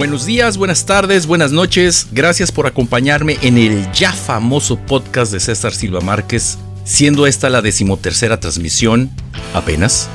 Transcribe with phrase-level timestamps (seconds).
[0.00, 2.06] Buenos días, buenas tardes, buenas noches.
[2.10, 7.60] Gracias por acompañarme en el ya famoso podcast de César Silva Márquez, siendo esta la
[7.60, 9.10] decimotercera transmisión,
[9.52, 10.08] apenas,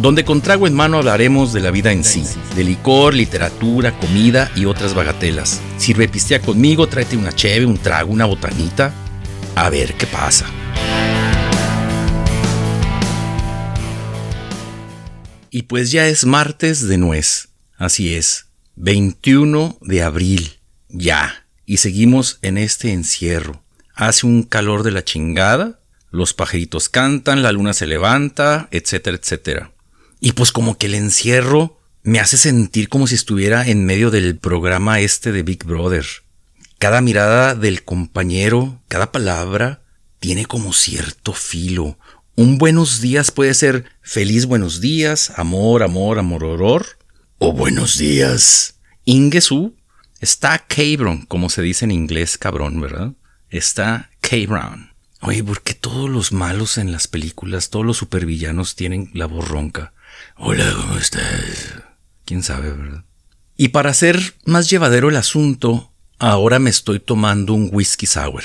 [0.00, 2.24] donde con trago en mano hablaremos de la vida en sí,
[2.56, 5.60] de licor, literatura, comida y otras bagatelas.
[5.76, 8.92] Sirve pistea conmigo, tráete una cheve, un trago, una botanita.
[9.54, 10.46] A ver qué pasa.
[15.52, 17.50] Y pues ya es martes de nuez.
[17.76, 18.47] Así es,
[18.80, 20.52] 21 de abril,
[20.88, 23.60] ya, y seguimos en este encierro.
[23.92, 25.80] Hace un calor de la chingada,
[26.12, 29.72] los pajaritos cantan, la luna se levanta, etcétera, etcétera.
[30.20, 34.38] Y pues como que el encierro me hace sentir como si estuviera en medio del
[34.38, 36.06] programa este de Big Brother.
[36.78, 39.82] Cada mirada del compañero, cada palabra,
[40.20, 41.98] tiene como cierto filo.
[42.36, 46.97] Un buenos días puede ser feliz buenos días, amor, amor, amor, horror
[47.38, 48.78] o buenos días.
[49.04, 49.74] Ingesu
[50.20, 53.12] está Cabron, como se dice en inglés cabrón, ¿verdad?
[53.48, 54.92] Está Cabron.
[55.20, 59.48] Oye, ¿por qué todos los malos en las películas, todos los supervillanos tienen la voz
[59.48, 59.92] ronca?
[60.36, 61.74] Hola, ¿cómo estás?
[62.24, 63.04] ¿Quién sabe, verdad?
[63.56, 68.44] Y para hacer más llevadero el asunto, ahora me estoy tomando un whisky sour.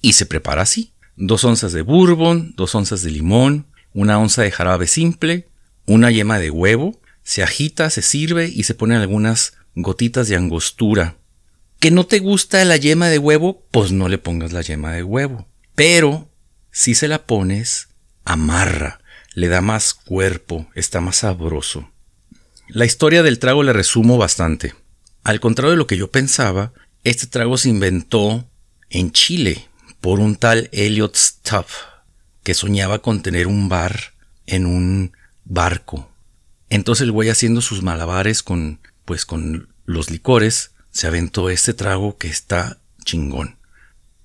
[0.00, 0.92] Y se prepara así.
[1.16, 5.48] Dos onzas de bourbon, dos onzas de limón, una onza de jarabe simple,
[5.86, 11.16] una yema de huevo, se agita, se sirve y se ponen algunas gotitas de angostura.
[11.80, 13.66] ¿Que no te gusta la yema de huevo?
[13.70, 15.48] Pues no le pongas la yema de huevo.
[15.74, 16.30] Pero
[16.70, 17.88] si se la pones,
[18.24, 19.00] amarra,
[19.34, 21.90] le da más cuerpo, está más sabroso.
[22.68, 24.74] La historia del trago le resumo bastante.
[25.24, 28.48] Al contrario de lo que yo pensaba, este trago se inventó
[28.90, 29.68] en Chile
[30.00, 31.66] por un tal Elliot Stubb,
[32.42, 34.14] que soñaba con tener un bar
[34.46, 36.13] en un barco
[36.74, 42.16] entonces el güey haciendo sus malabares con, pues con los licores, se aventó este trago
[42.16, 43.58] que está chingón.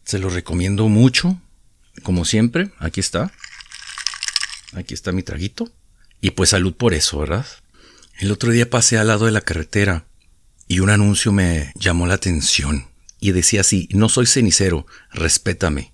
[0.03, 1.39] Se lo recomiendo mucho,
[2.03, 3.31] como siempre, aquí está.
[4.73, 5.71] Aquí está mi traguito.
[6.21, 7.45] Y pues salud por eso, ¿verdad?
[8.19, 10.05] El otro día pasé al lado de la carretera
[10.67, 12.87] y un anuncio me llamó la atención
[13.19, 15.93] y decía así, no soy cenicero, respétame.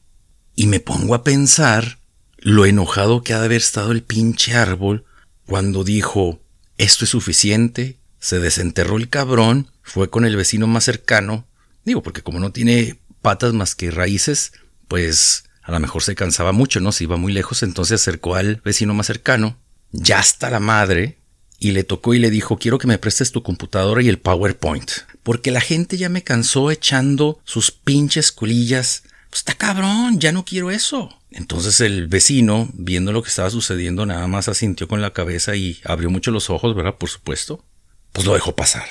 [0.55, 1.99] Y me pongo a pensar
[2.38, 5.05] lo enojado que ha de haber estado el pinche árbol
[5.45, 6.41] cuando dijo,
[6.78, 11.46] esto es suficiente, se desenterró el cabrón, fue con el vecino más cercano,
[11.84, 14.53] digo, porque como no tiene patas más que raíces,
[14.88, 16.91] pues a lo mejor se cansaba mucho, ¿no?
[16.91, 19.58] Se iba muy lejos, entonces acercó al vecino más cercano,
[19.91, 21.18] ya está la madre,
[21.59, 24.92] y le tocó y le dijo, quiero que me prestes tu computadora y el PowerPoint,
[25.24, 29.03] porque la gente ya me cansó echando sus pinches colillas
[29.38, 31.09] está cabrón, ya no quiero eso.
[31.31, 35.79] Entonces el vecino, viendo lo que estaba sucediendo, nada más asintió con la cabeza y
[35.84, 36.96] abrió mucho los ojos, ¿verdad?
[36.96, 37.63] Por supuesto.
[38.12, 38.85] Pues lo dejó pasar.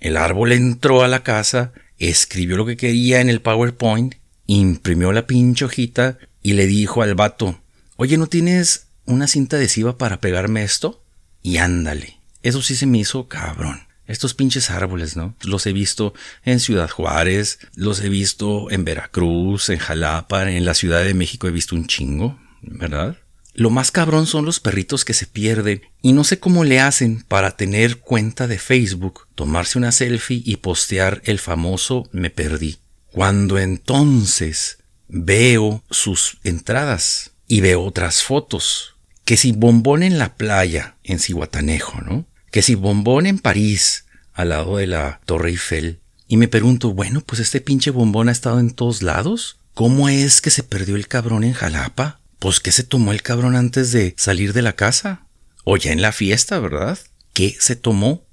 [0.00, 4.14] El árbol entró a la casa, escribió lo que quería en el PowerPoint,
[4.46, 7.60] imprimió la pinche hojita y le dijo al vato,
[7.96, 11.04] oye, ¿no tienes una cinta adhesiva para pegarme esto?
[11.42, 12.18] Y ándale.
[12.42, 13.86] Eso sí se me hizo cabrón.
[14.06, 15.34] Estos pinches árboles, ¿no?
[15.42, 16.12] Los he visto
[16.44, 21.48] en Ciudad Juárez, los he visto en Veracruz, en Jalapa, en la Ciudad de México
[21.48, 23.16] he visto un chingo, ¿verdad?
[23.54, 27.24] Lo más cabrón son los perritos que se pierden y no sé cómo le hacen
[27.28, 32.78] para tener cuenta de Facebook, tomarse una selfie y postear el famoso me perdí.
[33.12, 40.96] Cuando entonces veo sus entradas y veo otras fotos, que si bombón en la playa
[41.04, 42.26] en Cihuatanejo, ¿no?
[42.54, 45.98] Que si bombón en París, al lado de la Torre Eiffel,
[46.28, 49.58] y me pregunto, bueno, pues este pinche bombón ha estado en todos lados.
[49.74, 52.20] ¿Cómo es que se perdió el cabrón en Jalapa?
[52.38, 55.26] Pues que se tomó el cabrón antes de salir de la casa.
[55.64, 56.96] O ya en la fiesta, ¿verdad?
[57.32, 58.24] ¿Qué se tomó?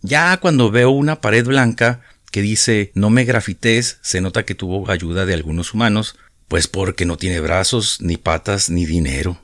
[0.00, 4.88] Ya cuando veo una pared blanca que dice no me grafites, se nota que tuvo
[4.88, 6.14] ayuda de algunos humanos,
[6.46, 9.40] pues porque no tiene brazos, ni patas, ni dinero.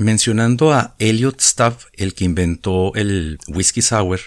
[0.00, 4.18] Mencionando a Elliot Stubb, el que inventó el whisky sour,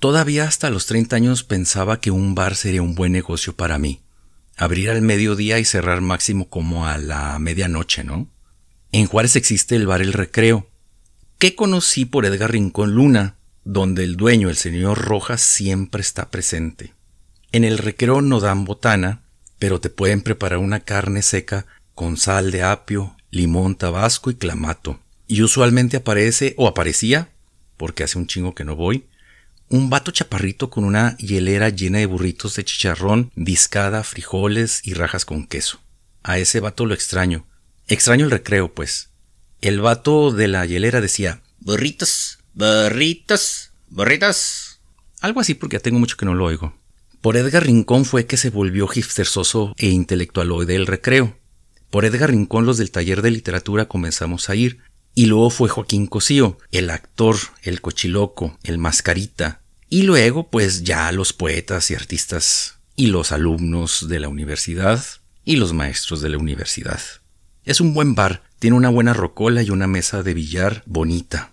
[0.00, 4.00] todavía hasta los 30 años pensaba que un bar sería un buen negocio para mí.
[4.56, 8.32] Abrir al mediodía y cerrar máximo como a la medianoche, ¿no?
[8.90, 10.68] En Juárez existe el bar El Recreo,
[11.38, 16.94] que conocí por Edgar Rincón Luna, donde el dueño, el señor Rojas, siempre está presente.
[17.52, 19.22] En el recreo no dan botana,
[19.60, 24.98] pero te pueden preparar una carne seca con sal de apio, limón, tabasco y clamato.
[25.32, 27.30] Y usualmente aparece, o aparecía,
[27.78, 29.06] porque hace un chingo que no voy,
[29.70, 35.24] un vato chaparrito con una hielera llena de burritos de chicharrón, discada, frijoles y rajas
[35.24, 35.80] con queso.
[36.22, 37.46] A ese vato lo extraño.
[37.88, 39.08] Extraño el recreo, pues.
[39.62, 44.80] El vato de la hielera decía, burritos, burritos, burritos.
[45.22, 46.76] Algo así porque ya tengo mucho que no lo oigo.
[47.22, 51.38] Por Edgar Rincón fue que se volvió hipstersoso e intelectualoide el recreo.
[51.88, 56.06] Por Edgar Rincón los del taller de literatura comenzamos a ir, y luego fue Joaquín
[56.06, 62.78] Cosío, el actor, el cochiloco, el mascarita, y luego pues ya los poetas y artistas
[62.96, 65.04] y los alumnos de la universidad
[65.44, 67.00] y los maestros de la universidad.
[67.64, 71.52] Es un buen bar, tiene una buena rocola y una mesa de billar bonita.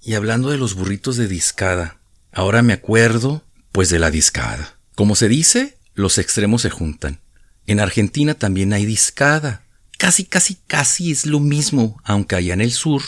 [0.00, 1.98] Y hablando de los burritos de discada,
[2.32, 4.76] ahora me acuerdo pues de la discada.
[4.94, 7.20] Como se dice, los extremos se juntan.
[7.66, 9.61] En Argentina también hay discada.
[10.02, 13.02] Casi, casi, casi es lo mismo, aunque allá en el sur,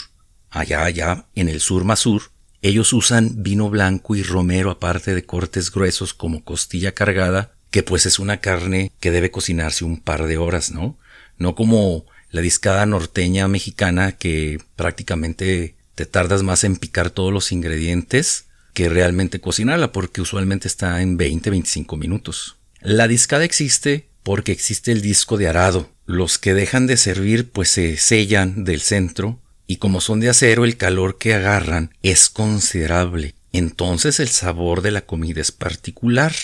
[0.48, 2.30] allá, allá, en el sur más sur,
[2.62, 8.06] ellos usan vino blanco y romero aparte de cortes gruesos como costilla cargada, que pues
[8.06, 10.96] es una carne que debe cocinarse un par de horas, ¿no?
[11.36, 17.50] No como la discada norteña mexicana que prácticamente te tardas más en picar todos los
[17.50, 22.54] ingredientes que realmente cocinarla, porque usualmente está en 20-25 minutos.
[22.80, 25.90] La discada existe porque existe el disco de arado.
[26.06, 30.64] Los que dejan de servir pues se sellan del centro y como son de acero
[30.64, 33.34] el calor que agarran es considerable.
[33.52, 36.34] Entonces el sabor de la comida es particular.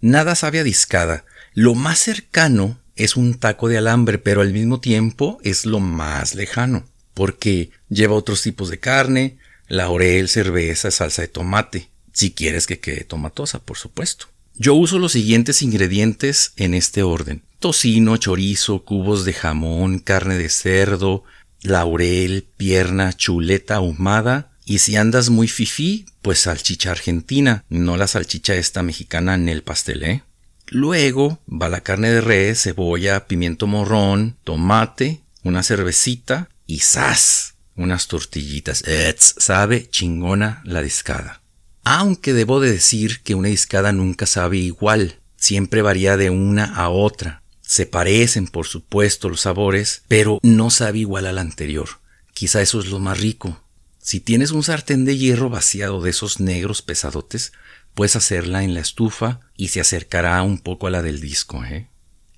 [0.00, 1.24] Nada sabe a discada.
[1.54, 6.34] Lo más cercano es un taco de alambre, pero al mismo tiempo es lo más
[6.34, 9.38] lejano, porque lleva otros tipos de carne,
[9.68, 14.26] laurel, cerveza, salsa de tomate, si quieres que quede tomatosa, por supuesto.
[14.54, 17.42] Yo uso los siguientes ingredientes en este orden.
[17.66, 21.24] Tocino, chorizo, cubos de jamón, carne de cerdo,
[21.62, 28.54] laurel, pierna, chuleta ahumada, y si andas muy fifí, pues salchicha argentina, no la salchicha
[28.54, 30.22] esta mexicana en el pastel, ¿eh?
[30.68, 37.56] Luego va la carne de res, cebolla, pimiento morrón, tomate, una cervecita y ¡zas!
[37.74, 38.84] unas tortillitas.
[38.86, 41.42] Ets, sabe chingona la discada.
[41.82, 46.90] Aunque debo de decir que una discada nunca sabe igual, siempre varía de una a
[46.90, 47.42] otra.
[47.66, 51.88] Se parecen, por supuesto, los sabores, pero no sabe igual a la anterior.
[52.32, 53.60] Quizá eso es lo más rico.
[53.98, 57.52] Si tienes un sartén de hierro vaciado de esos negros pesadotes,
[57.92, 61.64] puedes hacerla en la estufa y se acercará un poco a la del disco.
[61.64, 61.88] ¿eh?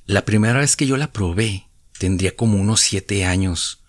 [0.06, 1.66] La primera vez que yo la probé,
[1.98, 3.82] tendría como unos siete años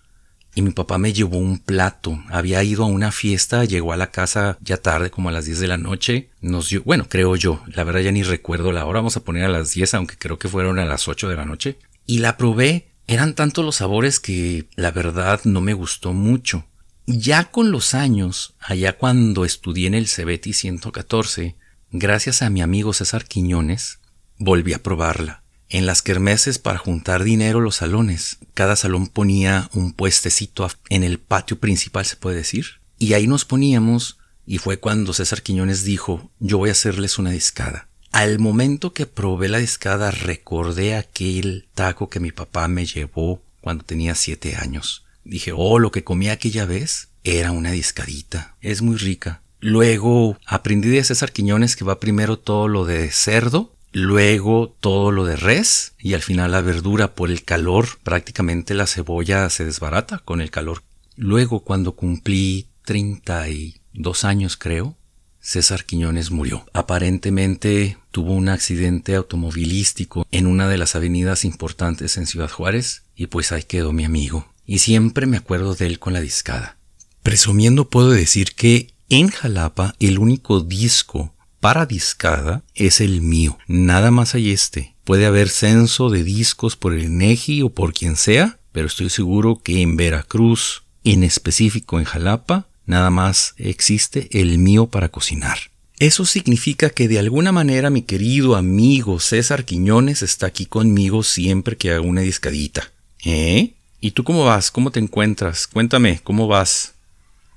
[0.56, 2.22] y mi papá me llevó un plato.
[2.30, 5.60] Había ido a una fiesta, llegó a la casa ya tarde, como a las 10
[5.60, 6.30] de la noche.
[6.42, 9.46] Nos dio, bueno, creo yo, la verdad ya ni recuerdo la hora, vamos a poner
[9.46, 11.78] a las 10, aunque creo que fueron a las 8 de la noche.
[12.06, 12.88] Y la probé.
[13.07, 16.66] Eran tantos los sabores que la verdad no me gustó mucho.
[17.07, 21.56] Ya con los años, allá cuando estudié en el Cebeti 114,
[21.92, 24.00] gracias a mi amigo César Quiñones,
[24.38, 28.38] volví a probarla en las kermeses para juntar dinero los salones.
[28.54, 32.80] Cada salón ponía un puestecito en el patio principal, se puede decir.
[32.98, 37.31] Y ahí nos poníamos y fue cuando César Quiñones dijo, yo voy a hacerles una
[37.31, 37.88] discada.
[38.12, 43.83] Al momento que probé la discada recordé aquel taco que mi papá me llevó cuando
[43.83, 45.06] tenía siete años.
[45.24, 48.56] Dije, oh, lo que comí aquella vez era una discadita.
[48.62, 49.42] Es muy rica.
[49.60, 55.25] Luego aprendí de César Quiñones que va primero todo lo de cerdo luego todo lo
[55.25, 60.19] de res y al final la verdura por el calor, prácticamente la cebolla se desbarata
[60.19, 60.83] con el calor.
[61.16, 64.95] Luego cuando cumplí 32 años creo,
[65.42, 66.66] César Quiñones murió.
[66.73, 73.28] Aparentemente tuvo un accidente automovilístico en una de las avenidas importantes en Ciudad Juárez y
[73.28, 74.52] pues ahí quedó mi amigo.
[74.66, 76.78] Y siempre me acuerdo de él con la discada.
[77.23, 83.57] Presumiendo puedo decir que en Jalapa el único disco para discada es el mío.
[83.68, 84.95] Nada más hay este.
[85.04, 89.61] Puede haber censo de discos por el NEGI o por quien sea, pero estoy seguro
[89.63, 95.57] que en Veracruz, en específico en Jalapa, nada más existe el mío para cocinar.
[95.99, 101.75] Eso significa que de alguna manera mi querido amigo César Quiñones está aquí conmigo siempre
[101.75, 102.89] que hago una discadita.
[103.25, 103.73] ¿Eh?
[103.99, 104.71] ¿Y tú cómo vas?
[104.71, 105.68] ¿Cómo te encuentras?
[105.68, 106.94] Cuéntame, ¿cómo vas?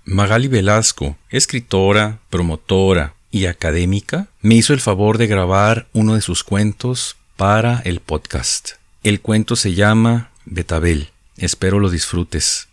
[0.05, 6.45] Magali Velasco, escritora, promotora, y académica, me hizo el favor de grabar uno de sus
[6.45, 8.73] cuentos para el podcast.
[9.03, 11.09] El cuento se llama Betabel.
[11.37, 12.69] Espero lo disfrutes.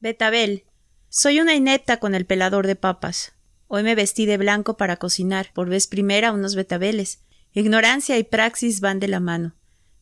[0.00, 0.64] Betabel.
[1.10, 3.32] Soy una inepta con el pelador de papas.
[3.66, 7.20] Hoy me vestí de blanco para cocinar, por vez primera unos betabeles.
[7.52, 9.56] Ignorancia y praxis van de la mano.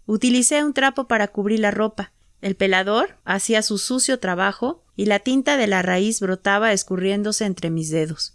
[0.06, 2.12] Utilicé un trapo para cubrir la ropa.
[2.42, 7.71] El pelador hacía su sucio trabajo y la tinta de la raíz brotaba escurriéndose entre
[7.71, 8.33] mis dedos.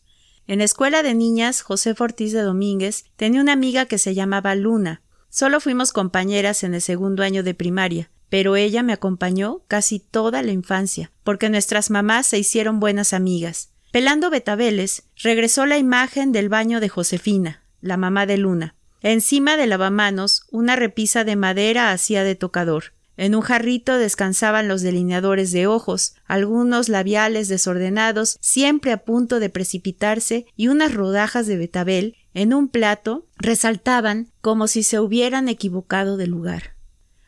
[0.49, 4.55] En la escuela de niñas, José Ortiz de Domínguez tenía una amiga que se llamaba
[4.55, 5.03] Luna.
[5.29, 10.41] Solo fuimos compañeras en el segundo año de primaria, pero ella me acompañó casi toda
[10.41, 13.69] la infancia, porque nuestras mamás se hicieron buenas amigas.
[13.91, 18.73] Pelando betabeles, regresó la imagen del baño de Josefina, la mamá de Luna.
[19.03, 22.93] Encima del lavamanos, una repisa de madera hacía de tocador.
[23.19, 29.49] En un jarrito descansaban los delineadores de ojos, algunos labiales desordenados, siempre a punto de
[29.49, 36.15] precipitarse, y unas rodajas de betabel, en un plato, resaltaban como si se hubieran equivocado
[36.15, 36.75] de lugar.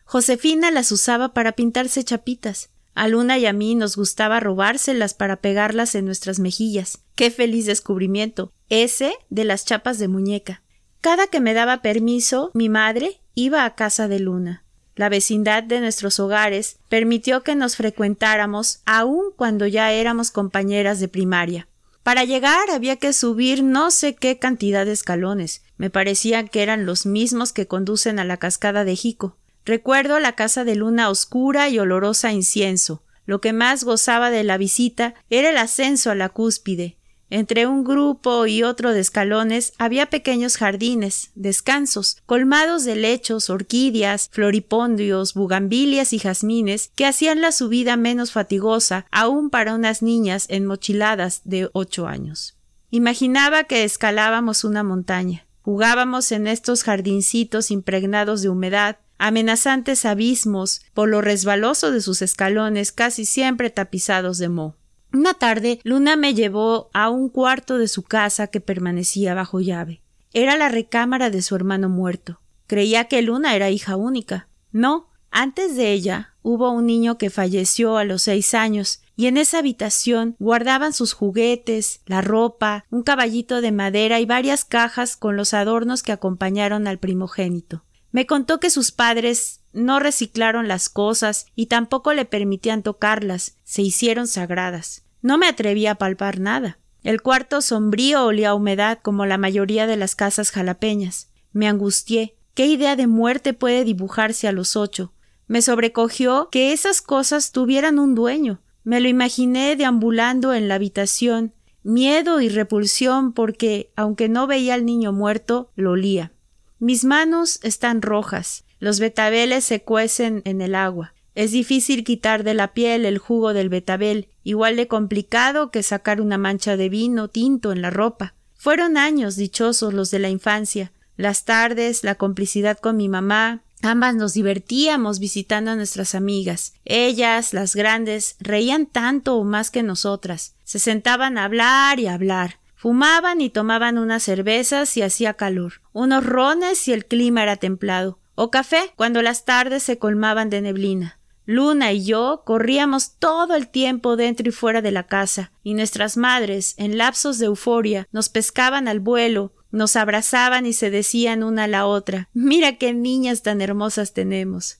[0.05, 2.69] Josefina las usaba para pintarse chapitas.
[2.95, 6.99] A Luna y a mí nos gustaba robárselas para pegarlas en nuestras mejillas.
[7.15, 8.53] ¡Qué feliz descubrimiento!
[8.69, 10.63] Ese de las chapas de muñeca.
[11.01, 14.63] Cada que me daba permiso, mi madre iba a casa de Luna.
[14.95, 21.07] La vecindad de nuestros hogares permitió que nos frecuentáramos aun cuando ya éramos compañeras de
[21.07, 21.67] primaria.
[22.03, 25.63] Para llegar había que subir no sé qué cantidad de escalones.
[25.77, 29.37] Me parecía que eran los mismos que conducen a la cascada de Jico.
[29.65, 33.03] Recuerdo la casa de luna oscura y olorosa a incienso.
[33.25, 36.97] Lo que más gozaba de la visita era el ascenso a la cúspide.
[37.33, 44.27] Entre un grupo y otro de escalones había pequeños jardines, descansos, colmados de lechos, orquídeas,
[44.33, 51.39] floripondios, bugambilias y jazmines que hacían la subida menos fatigosa aún para unas niñas enmochiladas
[51.45, 52.57] de ocho años.
[52.89, 55.47] Imaginaba que escalábamos una montaña.
[55.61, 62.91] Jugábamos en estos jardincitos impregnados de humedad, amenazantes abismos por lo resbaloso de sus escalones
[62.91, 64.80] casi siempre tapizados de moho.
[65.13, 70.01] Una tarde Luna me llevó a un cuarto de su casa que permanecía bajo llave.
[70.33, 72.39] Era la recámara de su hermano muerto.
[72.67, 74.47] Creía que Luna era hija única.
[74.71, 79.37] No, antes de ella hubo un niño que falleció a los seis años, y en
[79.37, 85.35] esa habitación guardaban sus juguetes, la ropa, un caballito de madera y varias cajas con
[85.35, 87.83] los adornos que acompañaron al primogénito.
[88.11, 93.81] Me contó que sus padres no reciclaron las cosas y tampoco le permitían tocarlas, se
[93.81, 95.03] hicieron sagradas.
[95.21, 96.79] No me atreví a palpar nada.
[97.03, 101.31] El cuarto sombrío olía a humedad como la mayoría de las casas jalapeñas.
[101.51, 102.37] Me angustié.
[102.53, 105.13] ¿Qué idea de muerte puede dibujarse a los ocho?
[105.47, 108.61] Me sobrecogió que esas cosas tuvieran un dueño.
[108.83, 114.85] Me lo imaginé deambulando en la habitación, miedo y repulsión porque, aunque no veía al
[114.85, 116.33] niño muerto, lo olía.
[116.79, 121.13] Mis manos están rojas, los betabeles se cuecen en el agua.
[121.35, 126.19] Es difícil quitar de la piel el jugo del betabel, igual de complicado que sacar
[126.19, 128.33] una mancha de vino tinto en la ropa.
[128.55, 134.13] Fueron años dichosos los de la infancia, las tardes, la complicidad con mi mamá, Ambas
[134.13, 136.73] nos divertíamos visitando a nuestras amigas.
[136.85, 140.53] Ellas, las grandes, reían tanto o más que nosotras.
[140.63, 142.59] Se sentaban a hablar y a hablar.
[142.75, 148.17] Fumaban y tomaban unas cervezas y hacía calor, unos rones y el clima era templado,
[148.35, 151.19] o café cuando las tardes se colmaban de neblina.
[151.45, 156.15] Luna y yo corríamos todo el tiempo dentro y fuera de la casa, y nuestras
[156.15, 161.63] madres, en lapsos de euforia, nos pescaban al vuelo, nos abrazaban y se decían una
[161.63, 164.79] a la otra Mira qué niñas tan hermosas tenemos.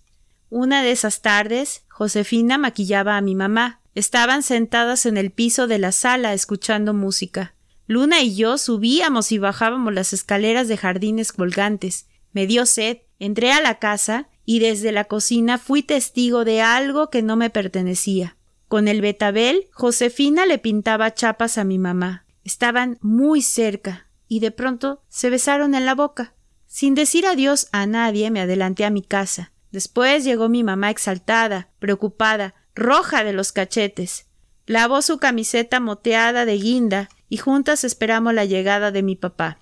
[0.50, 3.80] Una de esas tardes, Josefina maquillaba a mi mamá.
[3.96, 7.56] Estaban sentadas en el piso de la sala escuchando música.
[7.88, 12.08] Luna y yo subíamos y bajábamos las escaleras de jardines colgantes.
[12.34, 17.12] Me dio sed, entré a la casa y desde la cocina fui testigo de algo
[17.12, 18.36] que no me pertenecía.
[18.68, 22.26] Con el betabel, Josefina le pintaba chapas a mi mamá.
[22.44, 26.34] Estaban muy cerca y de pronto se besaron en la boca.
[26.66, 29.52] Sin decir adiós a nadie me adelanté a mi casa.
[29.72, 34.26] Después llegó mi mamá exaltada, preocupada, roja de los cachetes.
[34.66, 39.61] Lavó su camiseta moteada de guinda y juntas esperamos la llegada de mi papá.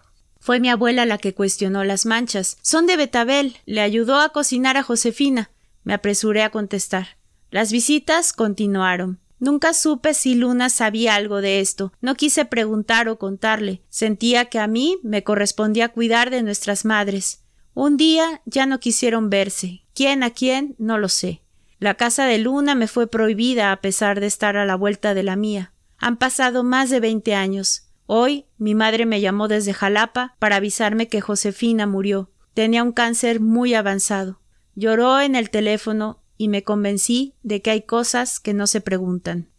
[0.50, 2.58] Fue mi abuela la que cuestionó las manchas.
[2.64, 3.58] Son de betabel.
[3.68, 5.52] Le ayudó a cocinar a Josefina.
[5.84, 7.18] Me apresuré a contestar.
[7.52, 9.20] Las visitas continuaron.
[9.38, 11.94] Nunca supe si Luna sabía algo de esto.
[12.02, 13.84] No quise preguntar o contarle.
[13.90, 17.44] Sentía que a mí me correspondía cuidar de nuestras madres.
[17.76, 19.84] Un día ya no quisieron verse.
[19.94, 20.74] ¿Quién a quién?
[20.80, 21.44] No lo sé.
[21.78, 25.22] La casa de Luna me fue prohibida a pesar de estar a la vuelta de
[25.22, 25.74] la mía.
[26.00, 27.84] Han pasado más de veinte años.
[28.12, 32.32] Hoy mi madre me llamó desde Jalapa para avisarme que Josefina murió.
[32.56, 34.42] Tenía un cáncer muy avanzado.
[34.74, 39.52] Lloró en el teléfono y me convencí de que hay cosas que no se preguntan.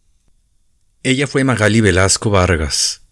[1.01, 3.03] Ella fue Magali Velasco Vargas.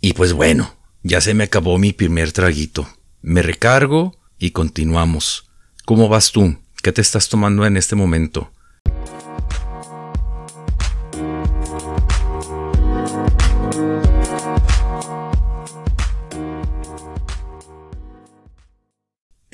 [0.00, 0.74] Y pues bueno,
[1.04, 2.88] ya se me acabó mi primer traguito.
[3.22, 5.48] Me recargo y continuamos.
[5.84, 6.58] ¿Cómo vas tú?
[6.82, 8.50] ¿Qué te estás tomando en este momento?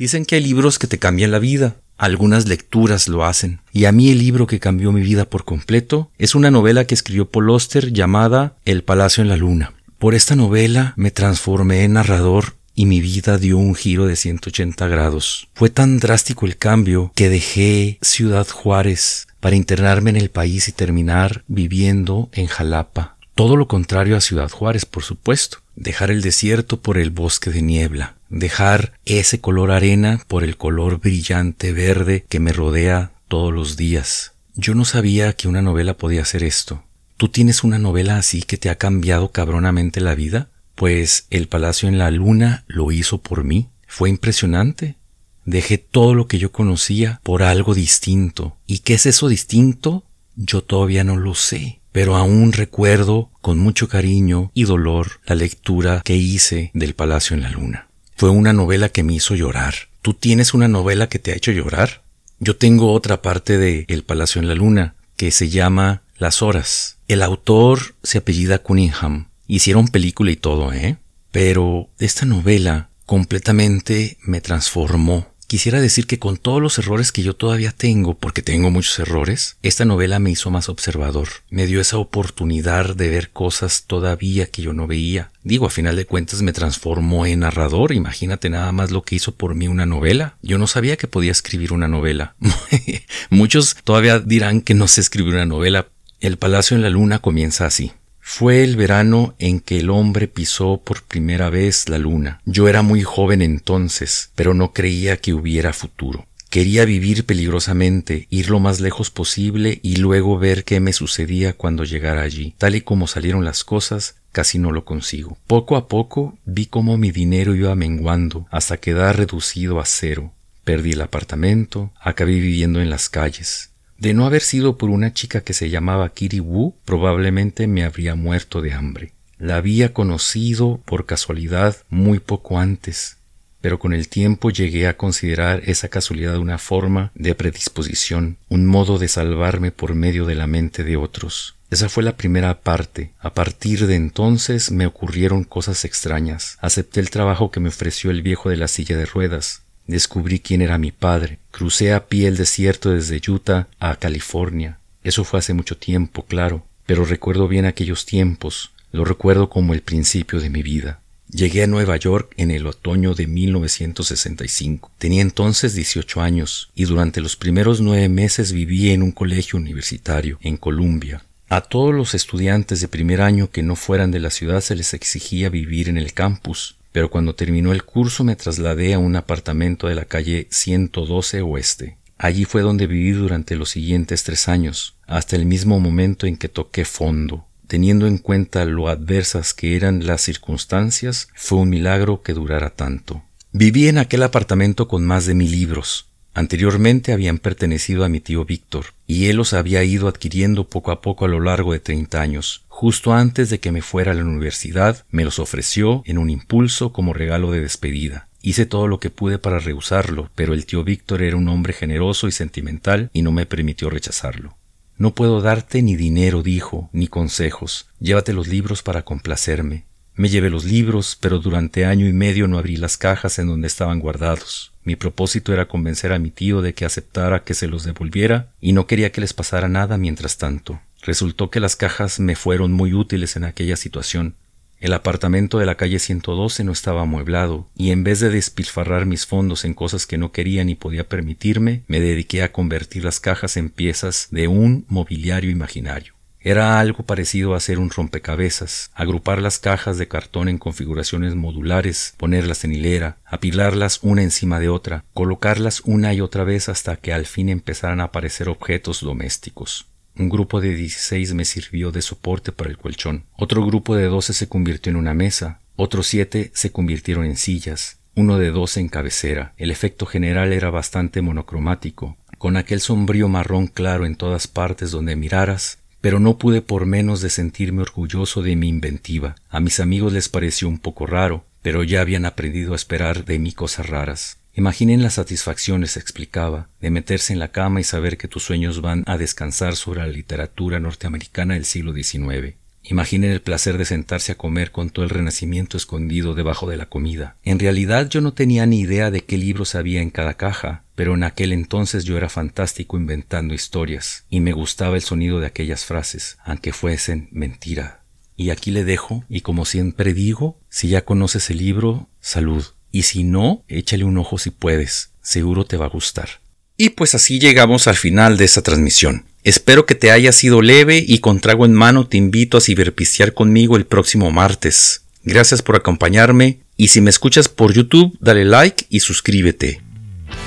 [0.04, 1.76] Dicen que hay libros que te cambian la vida.
[1.96, 3.61] Algunas lecturas lo hacen.
[3.73, 6.92] Y a mí el libro que cambió mi vida por completo es una novela que
[6.92, 9.73] escribió Paul Oster llamada El Palacio en la Luna.
[9.96, 14.87] Por esta novela me transformé en narrador y mi vida dio un giro de 180
[14.88, 15.49] grados.
[15.54, 20.73] Fue tan drástico el cambio que dejé Ciudad Juárez para internarme en el país y
[20.73, 23.16] terminar viviendo en Jalapa.
[23.34, 25.63] Todo lo contrario a Ciudad Juárez, por supuesto.
[25.76, 28.16] Dejar el desierto por el bosque de niebla.
[28.28, 34.33] Dejar ese color arena por el color brillante verde que me rodea todos los días.
[34.54, 36.85] Yo no sabía que una novela podía hacer esto.
[37.16, 40.49] ¿Tú tienes una novela así que te ha cambiado cabronamente la vida?
[40.75, 43.69] Pues El Palacio en la Luna lo hizo por mí.
[43.87, 44.97] Fue impresionante.
[45.45, 48.57] Dejé todo lo que yo conocía por algo distinto.
[48.66, 50.04] ¿Y qué es eso distinto?
[50.37, 56.03] Yo todavía no lo sé, pero aún recuerdo con mucho cariño y dolor la lectura
[56.05, 57.87] que hice del Palacio en la Luna.
[58.17, 59.75] Fue una novela que me hizo llorar.
[60.03, 62.03] ¿Tú tienes una novela que te ha hecho llorar?
[62.41, 66.99] Yo tengo otra parte de El Palacio en la Luna que se llama Las Horas.
[67.07, 70.97] El autor se apellida Cunningham Hicieron película y todo, ¿eh?
[71.31, 75.29] Pero esta novela completamente me transformó.
[75.47, 79.57] Quisiera decir que con todos los errores que yo todavía tengo, porque tengo muchos errores,
[79.63, 84.63] esta novela me hizo más observador, me dio esa oportunidad de ver cosas todavía que
[84.63, 85.31] yo no veía.
[85.43, 89.35] Digo, a final de cuentas me transformó en narrador, imagínate nada más lo que hizo
[89.35, 90.37] por mí una novela.
[90.43, 92.35] Yo no sabía que podía escribir una novela.
[93.31, 95.89] Muchos todavía dirán que no sé escribir una novela.
[96.21, 97.93] El Palacio en la Luna comienza así.
[98.26, 102.40] Fue el verano en que el hombre pisó por primera vez la luna.
[102.47, 106.26] Yo era muy joven entonces, pero no creía que hubiera futuro.
[106.49, 111.85] Quería vivir peligrosamente, ir lo más lejos posible y luego ver qué me sucedía cuando
[111.85, 112.54] llegara allí.
[112.59, 115.37] Tal y como salieron las cosas, casi no lo consigo.
[115.47, 120.33] Poco a poco vi cómo mi dinero iba menguando hasta quedar reducido a cero.
[120.64, 123.74] Perdí el apartamento, acabé viviendo en las calles.
[124.04, 128.14] De no haber sido por una chica que se llamaba Kiri Wu, probablemente me habría
[128.14, 129.14] muerto de hambre.
[129.38, 133.17] La había conocido por casualidad muy poco antes,
[133.62, 138.99] pero con el tiempo llegué a considerar esa casualidad una forma de predisposición, un modo
[138.99, 141.54] de salvarme por medio de la mente de otros.
[141.71, 143.12] Esa fue la primera parte.
[143.21, 146.58] A partir de entonces me ocurrieron cosas extrañas.
[146.60, 149.62] Acepté el trabajo que me ofreció el viejo de la silla de ruedas.
[149.86, 151.38] Descubrí quién era mi padre.
[151.50, 154.78] Crucé a pie el desierto desde Utah a California.
[155.02, 158.70] Eso fue hace mucho tiempo, claro, pero recuerdo bien aquellos tiempos.
[158.92, 161.00] Lo recuerdo como el principio de mi vida.
[161.30, 164.90] Llegué a Nueva York en el otoño de 1965.
[164.99, 170.38] Tenía entonces 18 años y durante los primeros nueve meses viví en un colegio universitario
[170.42, 171.25] en Columbia.
[171.49, 174.94] A todos los estudiantes de primer año que no fueran de la ciudad se les
[174.94, 179.89] exigía vivir en el campus pero cuando terminó el curso me trasladé a un apartamento
[179.89, 181.99] de la calle 112 Oeste.
[182.19, 186.49] Allí fue donde viví durante los siguientes tres años, hasta el mismo momento en que
[186.49, 187.49] toqué fondo.
[187.67, 193.25] Teniendo en cuenta lo adversas que eran las circunstancias, fue un milagro que durara tanto.
[193.50, 198.44] Viví en aquel apartamento con más de mil libros, Anteriormente habían pertenecido a mi tío
[198.44, 202.20] Víctor, y él los había ido adquiriendo poco a poco a lo largo de treinta
[202.20, 202.64] años.
[202.68, 206.92] Justo antes de que me fuera a la universidad, me los ofreció en un impulso
[206.92, 208.28] como regalo de despedida.
[208.42, 212.26] Hice todo lo que pude para rehusarlo, pero el tío Víctor era un hombre generoso
[212.26, 214.56] y sentimental y no me permitió rechazarlo.
[214.99, 217.88] No puedo darte ni dinero, dijo, ni consejos.
[218.00, 219.84] Llévate los libros para complacerme.
[220.17, 223.67] Me llevé los libros, pero durante año y medio no abrí las cajas en donde
[223.67, 224.73] estaban guardados.
[224.85, 228.73] Mi propósito era convencer a mi tío de que aceptara que se los devolviera y
[228.73, 230.81] no quería que les pasara nada mientras tanto.
[231.03, 234.37] Resultó que las cajas me fueron muy útiles en aquella situación.
[234.79, 239.27] El apartamento de la calle 112 no estaba amueblado, y en vez de despilfarrar mis
[239.27, 243.57] fondos en cosas que no quería ni podía permitirme, me dediqué a convertir las cajas
[243.57, 246.14] en piezas de un mobiliario imaginario.
[246.47, 252.13] Era algo parecido a hacer un rompecabezas, agrupar las cajas de cartón en configuraciones modulares,
[252.19, 257.15] ponerlas en hilera, apilarlas una encima de otra, colocarlas una y otra vez hasta que
[257.15, 259.87] al fin empezaran a aparecer objetos domésticos.
[260.19, 263.25] Un grupo de dieciséis me sirvió de soporte para el colchón.
[263.39, 265.61] Otro grupo de doce se convirtió en una mesa.
[265.76, 268.00] Otros siete se convirtieron en sillas.
[268.15, 269.54] Uno de doce en cabecera.
[269.57, 275.17] El efecto general era bastante monocromático, con aquel sombrío marrón claro en todas partes donde
[275.17, 279.36] miraras, pero no pude por menos de sentirme orgulloso de mi inventiva.
[279.49, 283.38] A mis amigos les pareció un poco raro, pero ya habían aprendido a esperar de
[283.38, 284.36] mí cosas raras.
[284.52, 289.02] Imaginen las satisfacciones, explicaba, de meterse en la cama y saber que tus sueños van
[289.06, 292.54] a descansar sobre la literatura norteamericana del siglo XIX.
[292.86, 296.86] Imaginen el placer de sentarse a comer con todo el renacimiento escondido debajo de la
[296.86, 297.36] comida.
[297.42, 301.14] En realidad yo no tenía ni idea de qué libros había en cada caja, pero
[301.14, 305.86] en aquel entonces yo era fantástico inventando historias, y me gustaba el sonido de aquellas
[305.86, 308.04] frases, aunque fuesen mentira.
[308.36, 313.02] Y aquí le dejo, y como siempre digo, si ya conoces el libro, salud, y
[313.02, 316.28] si no, échale un ojo si puedes, seguro te va a gustar.
[316.76, 319.25] Y pues así llegamos al final de esta transmisión.
[319.45, 323.35] Espero que te haya sido leve y con trago en mano te invito a ciberpiciar
[323.35, 325.02] conmigo el próximo martes.
[325.23, 329.83] Gracias por acompañarme y si me escuchas por YouTube, dale like y suscríbete.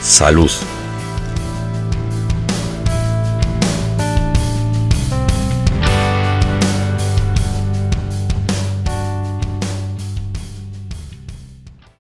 [0.01, 0.51] Salud.